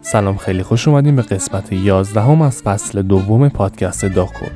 سلام 0.00 0.36
خیلی 0.36 0.62
خوش 0.62 0.88
اومدیم 0.88 1.16
به 1.16 1.22
قسمت 1.22 1.72
11 1.72 2.20
هم 2.20 2.42
از 2.42 2.62
فصل 2.62 3.02
دوم 3.02 3.48
پادکست 3.48 4.04
داکو. 4.04 4.46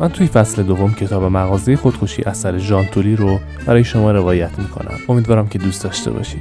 من 0.00 0.08
توی 0.08 0.26
فصل 0.26 0.62
دوم 0.62 0.94
کتاب 0.94 1.24
مغازه 1.24 1.76
خودکشی 1.76 2.22
اثر 2.22 2.58
ژان 2.58 2.86
تولی 2.86 3.16
رو 3.16 3.40
برای 3.66 3.84
شما 3.84 4.12
روایت 4.12 4.58
می‌کنم. 4.58 4.94
امیدوارم 5.08 5.48
که 5.48 5.58
دوست 5.58 5.84
داشته 5.84 6.10
باشید. 6.10 6.40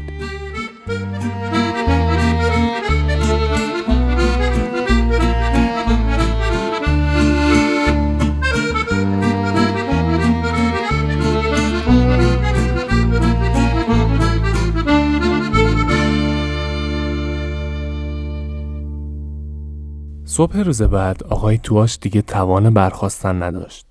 صبح 20.30 20.58
روز 20.58 20.82
بعد 20.82 21.24
آقای 21.24 21.58
تواش 21.58 21.98
دیگه 22.02 22.22
توان 22.22 22.74
برخواستن 22.74 23.44
نداشت. 23.44 23.86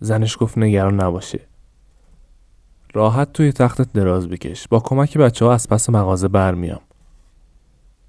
زنش 0.00 0.36
گفت 0.40 0.58
نگران 0.58 1.00
نباشه. 1.00 1.40
راحت 2.92 3.32
توی 3.32 3.52
تختت 3.52 3.92
دراز 3.92 4.28
بکش. 4.28 4.68
با 4.68 4.80
کمک 4.80 5.18
بچه 5.18 5.44
ها 5.44 5.52
از 5.52 5.68
پس 5.68 5.90
مغازه 5.90 6.28
برمیام. 6.28 6.80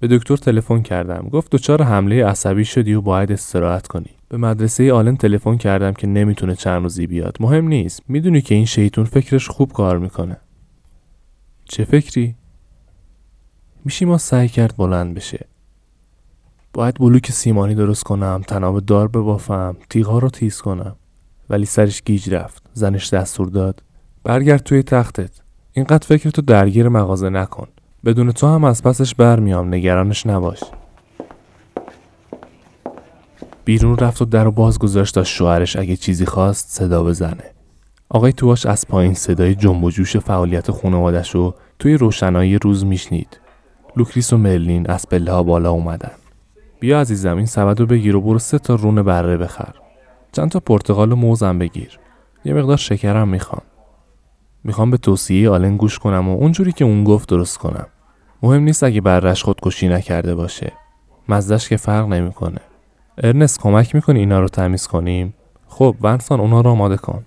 به 0.00 0.08
دکتر 0.08 0.36
تلفن 0.36 0.82
کردم. 0.82 1.28
گفت 1.28 1.52
دچار 1.52 1.82
حمله 1.82 2.26
عصبی 2.26 2.64
شدی 2.64 2.94
و 2.94 3.00
باید 3.00 3.32
استراحت 3.32 3.86
کنی. 3.86 4.10
به 4.28 4.36
مدرسه 4.36 4.92
آلن 4.92 5.16
تلفن 5.16 5.56
کردم 5.56 5.92
که 5.92 6.06
نمی‌تونه 6.06 6.54
چند 6.54 6.82
روزی 6.82 7.06
بیاد. 7.06 7.36
مهم 7.40 7.68
نیست. 7.68 8.02
می‌دونی 8.08 8.40
که 8.40 8.54
این 8.54 8.64
شیطون 8.64 9.04
فکرش 9.04 9.48
خوب 9.48 9.72
کار 9.72 9.98
می‌کنه. 9.98 10.36
چه 11.64 11.84
فکری؟ 11.84 12.34
میشی 13.84 14.04
ما 14.04 14.18
سعی 14.18 14.48
کرد 14.48 14.76
بلند 14.76 15.14
بشه. 15.14 15.46
باید 16.78 16.94
بلوک 16.94 17.30
سیمانی 17.30 17.74
درست 17.74 18.02
کنم 18.02 18.42
تناب 18.46 18.80
دار 18.80 19.08
ببافم 19.08 19.76
تیغها 19.90 20.18
رو 20.18 20.30
تیز 20.30 20.60
کنم. 20.60 20.96
ولی 21.50 21.64
سرش 21.64 22.02
گیج 22.02 22.30
رفت. 22.30 22.62
زنش 22.72 23.14
دستور 23.14 23.48
داد. 23.48 23.82
برگرد 24.24 24.62
توی 24.62 24.82
تختت. 24.82 25.30
اینقدر 25.72 26.06
فکر 26.06 26.30
تو 26.30 26.42
درگیر 26.42 26.88
مغازه 26.88 27.28
نکن. 27.28 27.68
بدون 28.04 28.32
تو 28.32 28.46
هم 28.46 28.64
از 28.64 28.82
پسش 28.82 29.14
برمیام. 29.14 29.74
نگرانش 29.74 30.26
نباش. 30.26 30.60
بیرون 33.64 33.96
رفت 33.98 34.22
و 34.22 34.24
در 34.24 34.46
و 34.46 34.50
باز 34.50 34.78
گذاشت 34.78 35.14
تا 35.14 35.24
شوهرش 35.24 35.76
اگه 35.76 35.96
چیزی 35.96 36.26
خواست 36.26 36.70
صدا 36.70 37.04
بزنه. 37.04 37.44
آقای 38.08 38.32
تواش 38.32 38.66
از 38.66 38.88
پایین 38.88 39.14
صدای 39.14 39.54
جنب 39.54 39.84
و 39.84 39.90
جوش 39.90 40.16
فعالیت 40.16 40.70
خانوادش 40.70 41.34
رو 41.34 41.54
توی 41.78 41.94
روشنایی 41.94 42.58
روز 42.58 42.84
میشنید. 42.84 43.40
لوکریس 43.96 44.32
و 44.32 44.36
مرلین 44.36 44.90
از 44.90 45.08
پله 45.08 45.32
ها 45.32 45.42
بالا 45.42 45.70
اومدن. 45.70 46.10
بیا 46.80 47.00
عزیزم 47.00 47.36
این 47.36 47.46
سبد 47.46 47.80
رو 47.80 47.86
بگیر 47.86 48.16
و 48.16 48.20
برو 48.20 48.38
سه 48.38 48.58
تا 48.58 48.74
رون 48.74 49.02
بره 49.02 49.36
بخر. 49.36 49.74
چند 50.32 50.50
تا 50.50 50.60
پرتقال 50.60 51.12
و 51.12 51.16
موزم 51.16 51.58
بگیر. 51.58 51.98
یه 52.44 52.54
مقدار 52.54 52.76
شکرم 52.76 53.28
می‌خوام. 53.28 53.62
می‌خوام 54.64 54.90
به 54.90 54.96
توصیه 54.96 55.50
آلن 55.50 55.76
گوش 55.76 55.98
کنم 55.98 56.28
و 56.28 56.36
اونجوری 56.36 56.72
که 56.72 56.84
اون 56.84 57.04
گفت 57.04 57.28
درست 57.28 57.58
کنم. 57.58 57.86
مهم 58.42 58.62
نیست 58.62 58.84
اگه 58.84 59.00
بره‌ش 59.00 59.44
خودکشی 59.44 59.88
نکرده 59.88 60.34
باشه. 60.34 60.72
مزه‌ش 61.28 61.68
که 61.68 61.76
فرق 61.76 62.06
نمی‌کنه. 62.06 62.60
ارنست 63.18 63.60
کمک 63.60 63.94
می‌کنی 63.94 64.18
اینا 64.18 64.40
رو 64.40 64.48
تمیز 64.48 64.86
کنیم؟ 64.86 65.34
خب 65.68 65.96
ونسان 66.02 66.40
اونا 66.40 66.60
رو 66.60 66.70
آماده 66.70 66.96
کن. 66.96 67.24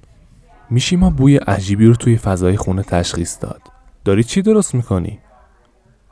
میشیما 0.70 1.10
بوی 1.10 1.38
عجیبی 1.38 1.86
رو 1.86 1.96
توی 1.96 2.18
فضای 2.18 2.58
خونه 2.58 2.84
تشخیص 2.84 3.38
داد. 3.42 3.62
داری 4.06 4.24
چی 4.24 4.42
درست 4.42 4.76
می‌کنی؟ 4.76 5.20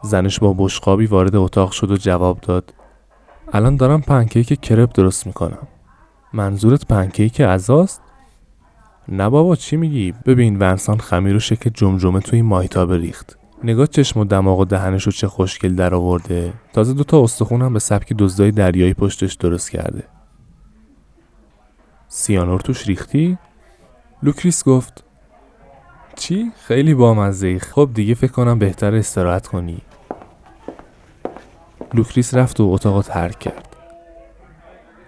زنش 0.01 0.39
با 0.39 0.55
بشقابی 0.57 1.05
وارد 1.05 1.35
اتاق 1.35 1.71
شد 1.71 1.91
و 1.91 1.97
جواب 1.97 2.41
داد. 2.41 2.73
الان 3.53 3.75
دارم 3.75 4.01
پنکیک 4.01 4.61
کرپ 4.61 4.93
درست 4.93 5.27
می‌کنم 5.27 5.67
منظورت 6.33 6.85
پنکیک 6.85 7.41
ازاست؟ 7.41 8.01
نه 9.07 9.29
بابا 9.29 9.55
چی 9.55 9.77
میگی؟ 9.77 10.13
ببین 10.25 10.57
ونسان 10.59 10.97
خمیر 10.97 11.35
و 11.35 11.39
شکل 11.39 11.69
جمجمه 11.73 12.19
توی 12.19 12.41
مایتابه 12.41 12.97
ریخت 12.97 13.37
نگاه 13.63 13.87
چشم 13.87 14.19
و 14.19 14.25
دماغ 14.25 14.59
و 14.59 14.65
دهنش 14.65 15.03
رو 15.03 15.11
چه 15.11 15.27
خوشگل 15.27 15.75
در 15.75 15.95
آورده 15.95 16.53
تازه 16.73 16.93
دوتا 16.93 17.23
استخونم 17.23 17.73
به 17.73 17.79
سبک 17.79 18.13
دزدای 18.13 18.51
دریایی 18.51 18.93
پشتش 18.93 19.33
درست 19.33 19.71
کرده 19.71 20.03
سیانور 22.07 22.59
توش 22.59 22.87
ریختی؟ 22.87 23.37
لوکریس 24.23 24.63
گفت 24.63 25.03
چی؟ 26.15 26.51
خیلی 26.67 26.93
بامزه 26.93 27.59
خب 27.59 27.89
دیگه 27.93 28.13
فکر 28.13 28.31
کنم 28.31 28.59
بهتر 28.59 28.95
استراحت 28.95 29.47
کنی 29.47 29.81
لوکریس 31.93 32.33
رفت 32.33 32.59
و 32.59 32.71
اتاق 32.71 33.01
ترک 33.01 33.39
کرد. 33.39 33.75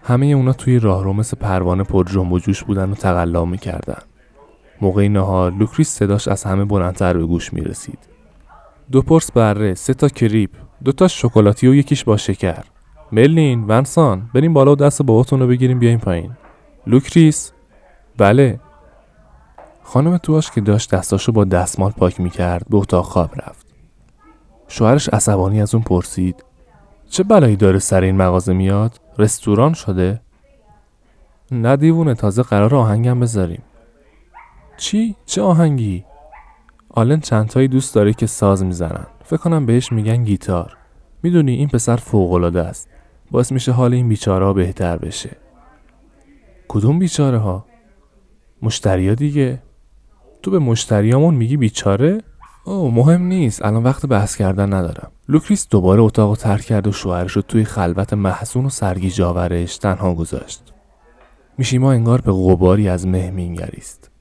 همه 0.04 0.26
اونا 0.26 0.54
توی 0.54 0.80
راهرو 0.80 1.14
مثل 1.14 1.38
پروانه 1.38 1.84
پر 1.84 2.04
جنب 2.04 2.32
و 2.32 2.40
جوش 2.40 2.64
بودن 2.64 2.92
و 2.92 2.96
تقلا 2.96 3.46
می‌کردن. 3.46 4.02
موقع 4.82 5.08
نهار 5.08 5.52
لوکریس 5.52 5.90
صداش 5.90 6.28
از 6.28 6.44
همه 6.44 6.66
بلندتر 6.66 7.18
به 7.18 7.26
گوش 7.26 7.54
می‌رسید. 7.54 8.00
دو 8.92 9.02
پرس 9.02 9.32
بره 9.32 9.74
سه 9.74 9.94
تا 9.94 10.08
کرپ 10.08 10.50
دو 10.84 10.92
تا 10.92 11.08
شکلاتی 11.08 11.68
و 11.68 11.76
یکیش 11.76 12.04
با 12.04 12.18
شکر. 12.18 12.64
مرلین 13.12 13.66
ونسان 13.68 14.30
بریم 14.34 14.54
بالا 14.54 14.72
و 14.72 14.76
دست 14.76 15.02
باباتون 15.02 15.40
رو 15.40 15.48
بگیریم 15.48 15.80
بیایم 15.80 16.00
پایین. 16.00 16.32
لوکریس؟ 16.88 17.52
بله. 18.18 18.60
خانم 19.84 20.18
تواش 20.18 20.52
که 20.52 20.62
داشت 20.62 20.96
دستاشو 20.96 21.32
با 21.32 21.44
دستمال 21.44 21.92
پاک 21.92 22.22
می‌کرد 22.22 22.66
به 22.70 22.78
اتاق 22.78 23.06
خواب 23.06 23.32
رفت. 23.36 23.66
شوهرش 24.68 25.10
عصبانی 25.10 25.62
از 25.62 25.76
اون 25.76 25.84
پرسید. 25.84 26.44
چه 27.12 27.24
بلایی 27.24 27.56
داره 27.56 27.80
سر 27.80 28.02
این 28.02 28.16
مغازه 28.18 28.54
میاد؟ 28.54 29.00
رستوران 29.18 29.74
شده؟ 29.74 30.22
نه 31.52 31.78
دیوونه 31.78 32.16
تازه 32.16 32.44
قراره 32.44 32.76
آهنگم 32.76 33.20
بذاریم 33.20 33.62
چی؟ 34.78 35.16
چه 35.26 35.42
آهنگی؟ 35.42 36.06
آلن 36.90 37.20
چندتایی 37.20 37.68
دوست 37.68 37.96
داره 37.96 38.14
که 38.14 38.26
ساز 38.26 38.64
می‌زنن 38.64 39.06
فکر 39.24 39.38
کنم 39.38 39.66
بهش 39.66 39.92
میگن 39.92 40.24
گیتار 40.24 40.78
می‌دونی 41.24 41.52
این 41.56 41.68
پسر 41.68 41.96
فوقالعاده 41.96 42.62
است 42.62 42.90
باعث 43.32 43.52
میشه 43.52 43.72
حال 43.72 43.94
این 43.94 44.10
بیچاره 44.10 44.54
بهتر 44.54 44.98
بشه 44.98 45.38
کدوم 46.68 47.00
بیچاره 47.00 47.38
ها؟ 47.38 47.66
مشتریا 48.62 49.16
دیگه 49.16 49.62
تو 50.44 50.52
به 50.52 50.60
مشتریامون 50.60 51.36
میگی 51.36 51.58
بیچاره؟ 51.58 52.22
او 52.64 52.92
مهم 52.92 53.22
نیست. 53.22 53.66
الان 53.66 53.84
وقت 53.84 54.06
بحث 54.06 54.36
کردن 54.36 54.74
ندارم. 54.74 55.12
لوکریس 55.28 55.68
دوباره 55.70 56.02
اتاق 56.02 56.38
ترک 56.38 56.62
کرد 56.62 56.88
و 56.88 56.92
شوهرش 56.92 57.32
رو 57.32 57.42
توی 57.42 57.64
خلوت 57.64 58.14
محزون 58.14 58.66
و 58.66 58.70
سرگیجاورش 58.70 59.78
تنها 59.78 60.14
گذاشت. 60.14 60.74
میشیما 61.58 61.92
انگار 61.92 62.22
به 62.22 62.32
غباری 62.32 62.90
از 62.90 63.08
مه 63.08 63.32
مینگریست. 63.32 64.12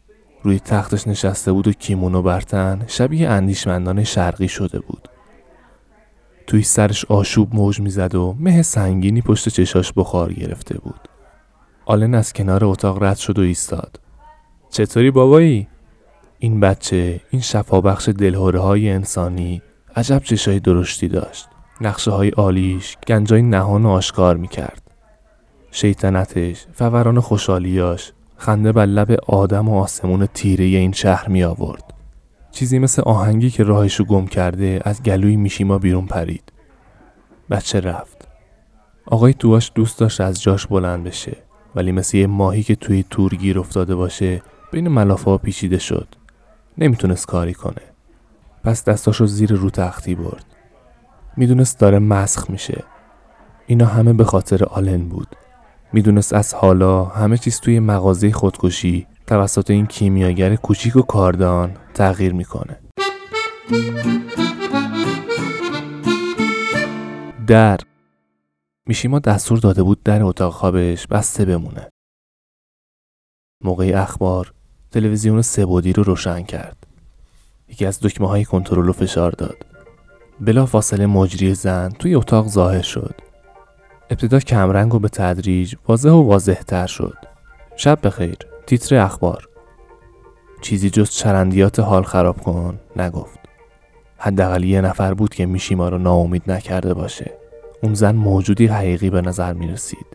روی 0.42 0.60
تختش 0.60 1.08
نشسته 1.08 1.52
بود 1.52 1.68
و 1.68 1.72
کیمونو 1.72 2.22
برتن 2.22 2.84
شبیه 2.86 3.28
اندیشمندان 3.28 4.04
شرقی 4.04 4.48
شده 4.48 4.80
بود. 4.80 5.08
توی 6.46 6.62
سرش 6.62 7.04
آشوب 7.04 7.54
موج 7.54 7.80
می‌زد 7.80 8.14
و 8.14 8.36
مه 8.38 8.62
سنگینی 8.62 9.22
پشت 9.22 9.48
چشاش 9.48 9.92
بخار 9.92 10.32
گرفته 10.32 10.78
بود. 10.78 11.08
آلن 11.86 12.14
از 12.14 12.32
کنار 12.32 12.64
اتاق 12.64 13.02
رد 13.02 13.16
شد 13.16 13.38
و 13.38 13.42
ایستاد. 13.42 14.00
چطوری 14.70 15.10
بابایی؟ 15.10 15.68
این 16.42 16.60
بچه 16.60 17.20
این 17.30 17.42
شفابخش 17.42 18.08
دلهوره 18.08 18.60
های 18.60 18.90
انسانی 18.90 19.62
عجب 19.96 20.22
چشای 20.24 20.60
درشتی 20.60 21.08
داشت. 21.08 21.48
نقشه 21.80 22.10
های 22.10 22.30
آلیش 22.36 22.96
گنجای 23.06 23.42
نهان 23.42 23.86
آشکار 23.86 24.36
می 24.36 24.48
کرد 24.48 24.82
شیطنتش 25.70 26.66
فوران 26.72 27.20
خوشحالیاش 27.20 28.12
خنده 28.36 28.72
بر 28.72 28.86
لب 28.86 29.16
آدم 29.26 29.68
و 29.68 29.80
آسمون 29.80 30.26
تیره 30.26 30.64
این 30.64 30.92
شهر 30.92 31.28
می 31.28 31.44
آورد 31.44 31.94
چیزی 32.52 32.78
مثل 32.78 33.02
آهنگی 33.02 33.50
که 33.50 33.62
راهشو 33.62 34.04
گم 34.04 34.26
کرده 34.26 34.80
از 34.84 35.02
گلوی 35.02 35.36
میشیما 35.36 35.78
بیرون 35.78 36.06
پرید. 36.06 36.52
بچه 37.50 37.80
رفت. 37.80 38.28
آقای 39.06 39.34
تواش 39.34 39.72
دوست 39.74 39.98
داشت 39.98 40.20
از 40.20 40.42
جاش 40.42 40.66
بلند 40.66 41.04
بشه 41.04 41.36
ولی 41.74 41.92
مثل 41.92 42.16
یه 42.16 42.26
ماهی 42.26 42.62
که 42.62 42.74
توی 42.74 43.04
تور 43.10 43.34
گیر 43.34 43.58
افتاده 43.58 43.94
باشه 43.94 44.42
بین 44.72 44.88
ملافه 44.88 45.30
ها 45.30 45.38
پیچیده 45.38 45.78
شد. 45.78 46.08
نمی‌تونست 46.78 47.26
کاری 47.26 47.54
کنه. 47.54 47.82
پس 48.64 48.84
دستاشو 48.84 49.26
زیر 49.26 49.52
رو 49.52 49.70
تختی 49.70 50.14
برد. 50.14 50.44
می‌دونست 51.36 51.78
داره 51.78 51.98
مسخ 51.98 52.50
میشه. 52.50 52.84
اینا 53.66 53.86
همه 53.86 54.12
به 54.12 54.24
خاطر 54.24 54.64
آلن 54.64 55.08
بود. 55.08 55.36
می‌دونست 55.92 56.32
از 56.32 56.54
حالا 56.54 57.04
همه 57.04 57.38
چیز 57.38 57.60
توی 57.60 57.80
مغازه 57.80 58.32
خودکشی 58.32 59.06
توسط 59.26 59.70
این 59.70 59.86
کیمیاگر 59.86 60.56
کوچیک 60.56 60.96
و 60.96 61.02
کاردان 61.02 61.76
تغییر 61.94 62.32
می‌کنه. 62.32 62.76
در. 67.46 67.78
میشیما 68.86 69.18
دستور 69.18 69.58
داده 69.58 69.82
بود 69.82 70.02
در 70.02 70.22
اتاق 70.22 70.52
خوابش 70.52 71.06
بسته 71.06 71.44
بمونه. 71.44 71.88
موقع 73.64 73.92
اخبار 73.94 74.52
تلویزیون 74.92 75.42
سبودی 75.42 75.92
رو 75.92 76.02
روشن 76.02 76.42
کرد. 76.42 76.76
یکی 77.68 77.86
از 77.86 78.00
دکمه 78.00 78.28
های 78.28 78.44
کنترل 78.44 78.84
رو 78.84 78.92
فشار 78.92 79.30
داد. 79.30 79.56
بلا 80.40 80.66
فاصله 80.66 81.06
مجری 81.06 81.54
زن 81.54 81.88
توی 81.88 82.14
اتاق 82.14 82.48
ظاهر 82.48 82.82
شد. 82.82 83.14
ابتدا 84.10 84.40
کمرنگ 84.40 84.94
و 84.94 84.98
به 84.98 85.08
تدریج 85.08 85.74
واضح 85.88 86.10
و 86.10 86.22
واضح 86.22 86.62
تر 86.62 86.86
شد. 86.86 87.16
شب 87.76 87.98
بخیر 88.02 88.36
تیتر 88.66 88.96
اخبار. 88.96 89.48
چیزی 90.60 90.90
جز 90.90 91.10
چرندیات 91.10 91.80
حال 91.80 92.02
خراب 92.02 92.40
کن 92.40 92.80
نگفت. 92.96 93.38
حداقل 94.18 94.64
یه 94.64 94.80
نفر 94.80 95.14
بود 95.14 95.34
که 95.34 95.46
میشیما 95.46 95.88
رو 95.88 95.98
ناامید 95.98 96.50
نکرده 96.50 96.94
باشه. 96.94 97.32
اون 97.82 97.94
زن 97.94 98.14
موجودی 98.14 98.66
حقیقی 98.66 99.10
به 99.10 99.20
نظر 99.20 99.52
می 99.52 99.68
رسید 99.68 100.06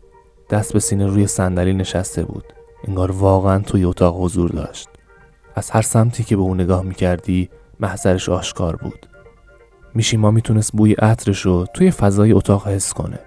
دست 0.50 0.74
به 0.74 0.80
سینه 0.80 1.08
روی 1.08 1.28
صندلی 1.28 1.74
نشسته 1.74 2.24
بود. 2.24 2.44
انگار 2.88 3.12
واقعا 3.12 3.60
توی 3.60 3.86
اتاق 3.86 4.24
حضور 4.24 4.50
داشت. 4.50 4.90
از 5.56 5.70
هر 5.70 5.82
سمتی 5.82 6.24
که 6.24 6.36
به 6.36 6.42
اون 6.42 6.62
نگاه 6.62 6.84
می 6.84 6.96
کردی 6.96 7.50
محضرش 7.80 8.30
آشکار 8.30 8.76
بود. 8.76 9.08
میشیما 9.94 10.32
می‌تونست 10.32 10.72
بوی 10.74 10.94
عطرش 10.94 11.42
رو 11.42 11.66
توی 11.74 11.92
فضای 11.92 12.32
اتاق 12.32 12.68
حس 12.68 12.94
کنه 12.94 13.20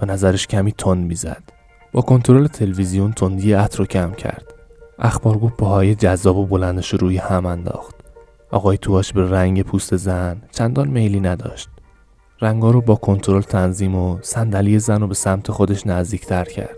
و 0.00 0.06
نظرش 0.06 0.46
کمی 0.46 0.72
تند 0.72 1.06
می‌زد. 1.06 1.42
با 1.92 2.02
کنترل 2.02 2.46
تلویزیون 2.46 3.12
تندی 3.12 3.52
عطر 3.52 3.78
رو 3.78 3.86
کم 3.86 4.12
کرد. 4.12 4.54
اخبارگو 4.98 5.48
پاهای 5.48 5.94
جذاب 5.94 6.36
و 6.36 6.46
بلندش 6.46 6.92
رو 6.92 6.98
روی 6.98 7.16
هم 7.16 7.46
انداخت. 7.46 7.94
آقای 8.50 8.78
تواش 8.78 9.12
به 9.12 9.30
رنگ 9.30 9.62
پوست 9.62 9.96
زن 9.96 10.42
چندان 10.50 10.88
میلی 10.88 11.20
نداشت. 11.20 11.68
رنگا 12.40 12.70
رو 12.70 12.80
با 12.80 12.94
کنترل 12.94 13.42
تنظیم 13.42 13.94
و 13.94 14.18
صندلی 14.22 14.78
زن 14.78 15.00
رو 15.00 15.06
به 15.06 15.14
سمت 15.14 15.50
خودش 15.50 15.86
نزدیکتر 15.86 16.44
کرد. 16.44 16.76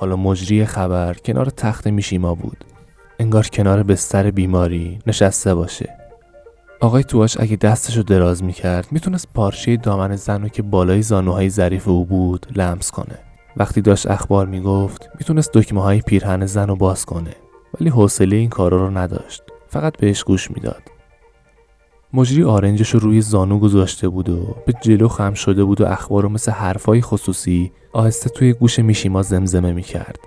حالا 0.00 0.16
مجری 0.16 0.64
خبر 0.64 1.14
کنار 1.14 1.46
تخت 1.46 1.86
میشیما 1.86 2.34
بود. 2.34 2.64
انگار 3.18 3.46
کنار 3.46 3.82
بستر 3.82 4.30
بیماری 4.30 4.98
نشسته 5.06 5.54
باشه. 5.54 5.96
آقای 6.80 7.04
تواش 7.04 7.40
اگه 7.40 7.56
دستش 7.56 7.96
رو 7.96 8.02
دراز 8.02 8.42
می‌کرد 8.42 8.86
می‌تونست 8.90 9.28
پارچه 9.34 9.76
دامن 9.76 10.16
زن 10.16 10.42
رو 10.42 10.48
که 10.48 10.62
بالای 10.62 11.02
زانوهای 11.02 11.50
ظریف 11.50 11.88
او 11.88 12.04
بود 12.04 12.46
لمس 12.56 12.90
کنه. 12.90 13.18
وقتی 13.56 13.80
داشت 13.80 14.10
اخبار 14.10 14.46
می‌گفت 14.46 15.08
می‌تونست 15.18 15.50
دکمه 15.54 15.82
های 15.82 16.00
پیرهن 16.00 16.46
زن 16.46 16.68
رو 16.68 16.76
باز 16.76 17.04
کنه 17.04 17.34
ولی 17.80 17.90
حوصله 17.90 18.36
این 18.36 18.48
کارا 18.48 18.76
رو 18.76 18.98
نداشت. 18.98 19.42
فقط 19.68 19.96
بهش 19.96 20.22
گوش 20.24 20.50
می‌داد. 20.50 20.82
مجری 22.12 22.44
آرنجش 22.44 22.90
رو 22.90 23.00
روی 23.00 23.20
زانو 23.20 23.58
گذاشته 23.58 24.08
بود 24.08 24.28
و 24.28 24.56
به 24.66 24.72
جلو 24.82 25.08
خم 25.08 25.34
شده 25.34 25.64
بود 25.64 25.80
و 25.80 25.86
اخبار 25.86 26.22
رو 26.22 26.28
مثل 26.28 26.52
حرفای 26.52 27.00
خصوصی 27.00 27.72
آهسته 27.92 28.30
توی 28.30 28.52
گوش 28.52 28.78
میشیما 28.78 29.22
زمزمه 29.22 29.72
می‌کرد. 29.72 30.18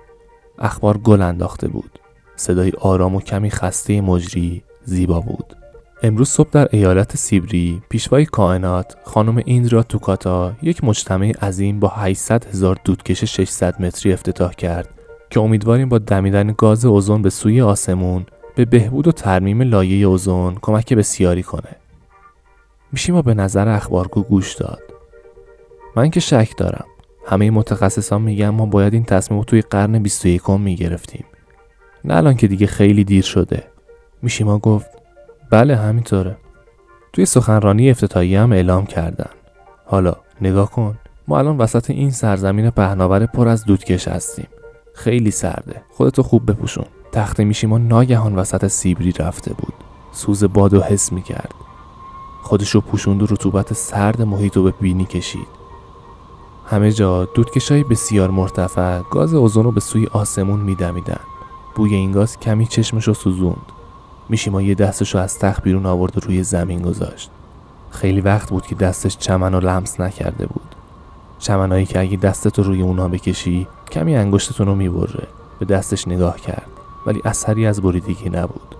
اخبار 0.58 0.98
گل 0.98 1.22
انداخته 1.22 1.68
بود. 1.68 1.98
صدای 2.36 2.72
آرام 2.80 3.14
و 3.14 3.20
کمی 3.20 3.50
خسته 3.50 4.00
مجری 4.00 4.62
زیبا 4.84 5.20
بود. 5.20 5.56
امروز 6.02 6.28
صبح 6.28 6.50
در 6.50 6.68
ایالت 6.70 7.16
سیبری 7.16 7.82
پیشوای 7.88 8.24
کائنات 8.24 8.96
خانم 9.04 9.42
ایندرا 9.44 9.82
توکاتا 9.82 10.52
یک 10.62 10.84
مجتمع 10.84 11.32
عظیم 11.42 11.80
با 11.80 11.88
800 11.88 12.44
هزار 12.44 12.78
دودکش 12.84 13.24
600 13.24 13.82
متری 13.82 14.12
افتتاح 14.12 14.52
کرد 14.52 14.88
که 15.30 15.40
امیدواریم 15.40 15.88
با 15.88 15.98
دمیدن 15.98 16.54
گاز 16.58 16.84
اوزون 16.84 17.22
به 17.22 17.30
سوی 17.30 17.60
آسمون 17.60 18.26
به 18.54 18.64
بهبود 18.64 19.08
و 19.08 19.12
ترمیم 19.12 19.62
لایه 19.62 20.06
اوزون 20.06 20.56
کمک 20.62 20.92
بسیاری 20.92 21.42
کنه. 21.42 21.76
میشیم 22.92 23.22
به 23.22 23.34
نظر 23.34 23.68
اخبارگو 23.68 24.22
گوش 24.22 24.54
داد. 24.54 24.82
من 25.96 26.10
که 26.10 26.20
شک 26.20 26.56
دارم. 26.56 26.84
همه 27.26 27.50
متخصصان 27.50 28.22
میگن 28.22 28.48
ما 28.48 28.66
باید 28.66 28.94
این 28.94 29.04
تصمیم 29.04 29.40
رو 29.40 29.44
توی 29.44 29.60
قرن 29.60 30.02
21 30.02 30.50
می‌گرفتیم. 30.50 31.24
نه 32.04 32.14
الان 32.14 32.34
که 32.34 32.48
دیگه 32.48 32.66
خیلی 32.66 33.04
دیر 33.04 33.24
شده. 33.24 33.64
میشیما 34.22 34.58
گفت 34.58 34.90
بله 35.50 35.76
همینطوره. 35.76 36.36
توی 37.12 37.26
سخنرانی 37.26 37.90
افتتاحیه 37.90 38.40
هم 38.40 38.52
اعلام 38.52 38.86
کردن. 38.86 39.30
حالا 39.84 40.16
نگاه 40.40 40.70
کن. 40.70 40.98
ما 41.28 41.38
الان 41.38 41.58
وسط 41.58 41.90
این 41.90 42.10
سرزمین 42.10 42.70
پهناور 42.70 43.26
پر 43.26 43.48
از 43.48 43.64
دودکش 43.64 44.08
هستیم. 44.08 44.46
خیلی 44.94 45.30
سرده. 45.30 45.82
خودتو 45.92 46.22
خوب 46.22 46.50
بپوشون. 46.50 46.84
تخت 47.12 47.40
میشیما 47.40 47.78
ناگهان 47.78 48.36
وسط 48.36 48.66
سیبری 48.66 49.12
رفته 49.12 49.54
بود. 49.54 49.74
سوز 50.12 50.44
باد 50.44 50.74
و 50.74 50.80
حس 50.80 51.12
می‌کرد. 51.12 51.54
خودشو 52.42 52.80
پوشوند 52.80 53.22
و 53.22 53.26
رطوبت 53.26 53.72
سرد 53.72 54.22
محیط 54.22 54.56
رو 54.56 54.62
به 54.62 54.70
بینی 54.80 55.04
کشید. 55.04 55.46
همه 56.66 56.92
جا 56.92 57.24
دودکشای 57.24 57.84
بسیار 57.84 58.30
مرتفع 58.30 59.00
گاز 59.10 59.34
اوزون 59.34 59.64
رو 59.64 59.72
به 59.72 59.80
سوی 59.80 60.06
آسمون 60.06 60.60
میدمیدن. 60.60 61.20
بوی 61.74 61.94
این 61.94 62.12
گاز 62.12 62.40
کمی 62.40 62.66
چشمش 62.66 63.08
رو 63.08 63.14
سوزوند 63.14 63.72
میشیما 64.28 64.62
یه 64.62 64.74
دستش 64.74 65.14
رو 65.14 65.20
از 65.20 65.38
تخت 65.38 65.62
بیرون 65.62 65.86
آورد 65.86 66.18
و 66.18 66.20
روی 66.20 66.42
زمین 66.42 66.82
گذاشت. 66.82 67.30
خیلی 67.90 68.20
وقت 68.20 68.50
بود 68.50 68.66
که 68.66 68.74
دستش 68.74 69.18
چمن 69.18 69.52
رو 69.54 69.60
لمس 69.60 70.00
نکرده 70.00 70.46
بود. 70.46 70.74
چمنهایی 71.38 71.86
که 71.86 72.00
اگه 72.00 72.16
دستتو 72.16 72.62
روی 72.62 72.82
اونا 72.82 73.08
بکشی 73.08 73.66
کمی 73.94 74.16
انگشتتون 74.16 74.66
رو 74.66 74.74
می‌بره 74.74 75.26
به 75.58 75.66
دستش 75.66 76.08
نگاه 76.08 76.40
کرد 76.40 76.66
ولی 77.06 77.20
اثری 77.24 77.66
از 77.66 77.82
بریدگی 77.82 78.30
نبود. 78.30 78.76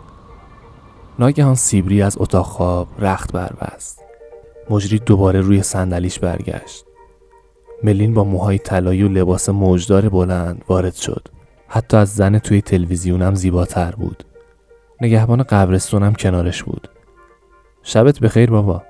ناگهان 1.19 1.55
سیبری 1.55 2.03
از 2.03 2.17
اتاق 2.21 2.47
خواب 2.47 2.89
رخت 2.99 3.33
بربست 3.33 4.03
مجری 4.71 4.99
دوباره 4.99 5.41
روی 5.41 5.63
صندلیش 5.63 6.19
برگشت. 6.19 6.85
ملین 7.83 8.15
با 8.15 8.25
موهای 8.25 8.59
طلایی 8.59 9.03
و 9.03 9.09
لباس 9.09 9.49
موجدار 9.49 10.09
بلند 10.09 10.65
وارد 10.69 10.95
شد. 10.95 11.29
حتی 11.69 11.97
از 11.97 12.15
زن 12.15 12.39
توی 12.39 12.61
تلویزیونم 12.63 13.35
زیباتر 13.35 13.91
بود. 13.91 14.25
نگهبان 15.01 15.43
قبرستونم 15.43 16.15
کنارش 16.15 16.63
بود. 16.63 16.89
شبت 17.83 18.21
بخیر 18.21 18.51
بابا. 18.51 18.83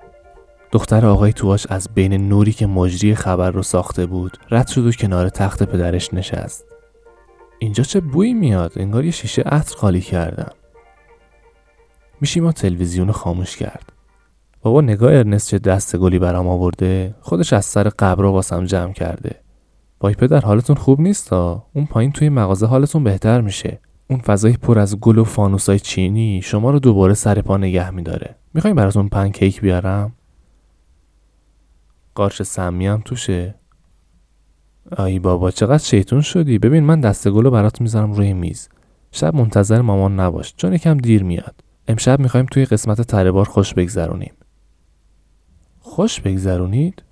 دختر 0.75 1.07
آقای 1.07 1.33
تواش 1.33 1.67
از 1.71 1.89
بین 1.95 2.29
نوری 2.29 2.53
که 2.53 2.67
مجری 2.67 3.15
خبر 3.15 3.51
رو 3.51 3.63
ساخته 3.63 4.07
بود 4.07 4.39
رد 4.51 4.67
شد 4.67 4.87
و 4.87 4.93
کنار 4.93 5.29
تخت 5.29 5.63
پدرش 5.63 6.15
نشست. 6.15 6.65
اینجا 7.59 7.85
چه 7.85 8.01
بویی 8.01 8.35
میاد؟ 8.35 8.73
انگار 8.77 9.05
یه 9.05 9.11
شیشه 9.11 9.43
عطر 9.43 9.77
خالی 9.77 10.01
کردم. 10.01 10.53
میشیما 12.21 12.53
تلویزیون 12.53 13.13
خاموش 13.13 13.57
کرد. 13.57 13.93
بابا 14.63 14.81
نگاه 14.81 15.13
ارنست 15.13 15.49
چه 15.49 15.59
دست 15.59 15.97
گلی 15.97 16.19
برام 16.19 16.49
آورده؟ 16.49 17.15
خودش 17.21 17.53
از 17.53 17.65
سر 17.65 17.89
قبر 17.99 18.25
واسم 18.25 18.65
جمع 18.65 18.93
کرده. 18.93 19.41
وای 20.01 20.15
پدر 20.15 20.41
حالتون 20.41 20.77
خوب 20.77 21.01
نیست 21.01 21.29
تا 21.29 21.67
اون 21.75 21.87
پایین 21.87 22.13
توی 22.13 22.29
مغازه 22.29 22.67
حالتون 22.67 23.05
بهتر 23.05 23.41
میشه. 23.41 23.81
اون 24.11 24.21
فضای 24.21 24.53
پر 24.53 24.79
از 24.79 25.01
گل 25.01 25.19
و 25.19 25.25
فانوسای 25.25 25.79
چینی 25.79 26.41
شما 26.43 26.71
رو 26.71 26.79
دوباره 26.79 27.15
سر 27.15 27.41
پا 27.41 27.57
نگه 27.57 27.91
میداره. 27.91 28.35
می‌خوایم 28.55 28.77
براتون 28.77 29.09
پنکیک 29.09 29.61
بیارم؟ 29.61 30.13
قارچ 32.15 32.43
سمی 32.43 32.87
هم 32.87 33.03
توشه؟ 33.05 33.55
ای 34.99 35.19
بابا 35.19 35.51
چقدر 35.51 35.83
شیطون 35.83 36.21
شدی؟ 36.21 36.59
ببین 36.59 36.85
من 36.85 37.01
دست 37.01 37.29
گلو 37.29 37.51
برات 37.51 37.81
می‌ذارم 37.81 38.13
روی 38.13 38.33
میز. 38.33 38.69
شب 39.13 39.35
منتظر 39.35 39.81
مامان 39.81 40.21
نباش 40.21 40.55
چون 40.57 40.73
یکم 40.73 40.99
دیر 40.99 41.23
میاد. 41.23 41.55
امشب 41.89 42.21
می‌خوایم 42.21 42.47
توی 42.47 42.65
قسمت 42.65 43.01
تره 43.01 43.45
خوش 43.45 43.75
بگذرونیم. 43.75 44.33
خوش 45.81 46.21
بگذرونید؟ 46.21 47.03